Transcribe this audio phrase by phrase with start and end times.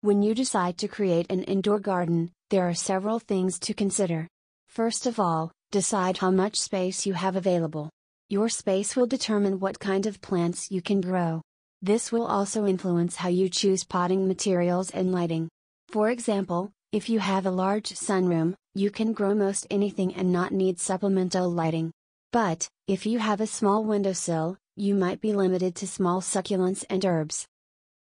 [0.00, 4.28] When you decide to create an indoor garden, there are several things to consider.
[4.68, 7.90] First of all, decide how much space you have available.
[8.28, 11.42] Your space will determine what kind of plants you can grow.
[11.82, 15.48] This will also influence how you choose potting materials and lighting.
[15.88, 20.52] For example, if you have a large sunroom, you can grow most anything and not
[20.52, 21.90] need supplemental lighting.
[22.30, 27.04] But, if you have a small windowsill, you might be limited to small succulents and
[27.04, 27.48] herbs.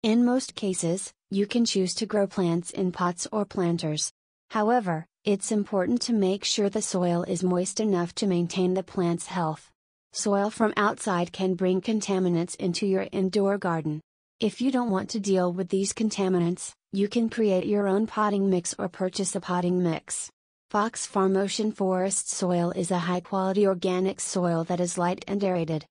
[0.04, 4.12] In most cases, you can choose to grow plants in pots or planters.
[4.50, 9.28] However, it's important to make sure the soil is moist enough to maintain the plant's
[9.28, 9.70] health.
[10.12, 14.02] Soil from outside can bring contaminants into your indoor garden.
[14.40, 18.50] If you don't want to deal with these contaminants, you can create your own potting
[18.50, 20.32] mix or purchase a potting mix.
[20.74, 25.86] FoxFarm Ocean Forest soil is a high quality organic soil that is light and aerated.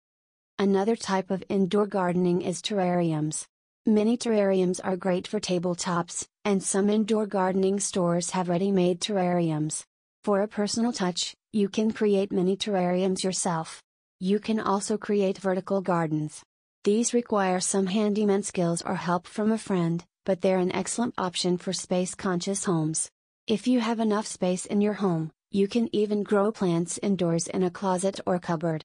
[0.59, 3.45] Another type of indoor gardening is terrariums.
[3.89, 9.83] Many terrariums are great for tabletops, and some indoor gardening stores have ready made terrariums.
[10.25, 13.83] For a personal touch, you can create mini terrariums yourself.
[14.21, 16.43] You can also create vertical gardens.
[16.85, 21.57] These require some handyman skills or help from a friend, but they're an excellent option
[21.57, 23.09] for space conscious homes.
[23.47, 27.63] If you have enough space in your home, you can even grow plants indoors in
[27.63, 28.85] a closet or cupboard.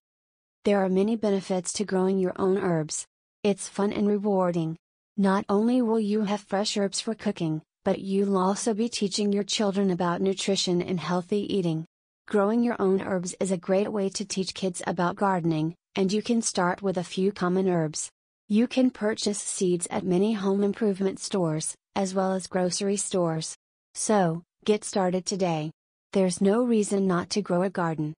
[0.63, 3.06] There are many benefits to growing your own herbs.
[3.44, 4.78] It's fun and rewarding.
[5.17, 9.44] Not only will you have fresh herbs for cooking, but you'll also be teaching your
[9.44, 11.86] children about nutrition and healthy eating.
[12.28, 16.22] Growing your own herbs is a great way to teach kids about gardening, and you
[16.22, 18.09] can start with a few common herbs.
[18.47, 23.56] You can purchase seeds at many home improvement stores, as well as grocery stores.
[23.94, 25.72] So, Get started today.
[26.14, 28.14] There's no reason not to grow a garden.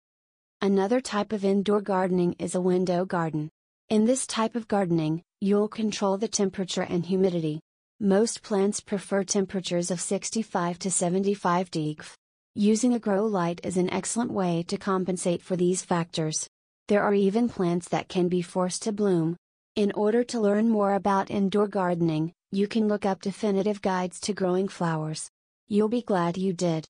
[0.61, 3.49] Another type of indoor gardening is a window garden.
[3.89, 7.59] In this type of gardening, you'll control the temperature and humidity.
[7.99, 12.15] Most plants prefer temperatures of 65 to 75 degrees.
[12.55, 16.49] Using a grow light is an excellent way to compensate for these factors.
[16.88, 19.38] There are even plants that can be forced to bloom.
[19.75, 24.33] In order to learn more about indoor gardening, you can look up definitive guides to
[24.33, 25.29] growing flowers.
[25.67, 26.88] You'll be glad you did.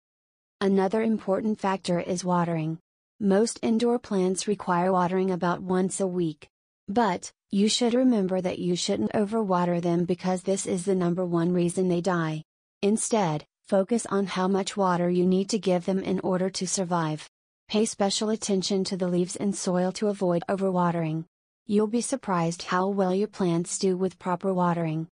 [0.61, 2.79] Another important factor is watering.
[3.19, 6.47] Most indoor plants require watering about once a week.
[6.87, 11.51] But, you should remember that you shouldn't overwater them because this is the number one
[11.51, 12.43] reason they die.
[12.81, 17.29] Instead, focus on how much water you need to give them in order to survive.
[17.67, 21.25] Pay special attention to the leaves and soil to avoid overwatering.
[21.65, 25.03] You'll be surprised how well your plants do with proper watering.